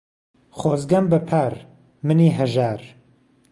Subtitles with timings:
[0.49, 1.65] خۆزگهم به پار،
[2.03, 2.81] منی ههژار